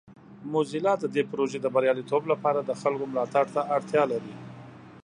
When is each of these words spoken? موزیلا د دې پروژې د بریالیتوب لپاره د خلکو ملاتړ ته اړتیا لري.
موزیلا 0.53 0.93
د 0.99 1.05
دې 1.15 1.23
پروژې 1.31 1.59
د 1.61 1.67
بریالیتوب 1.75 2.23
لپاره 2.31 2.59
د 2.63 2.71
خلکو 2.81 3.05
ملاتړ 3.11 3.45
ته 3.55 3.61
اړتیا 3.75 4.03
لري. 4.11 4.33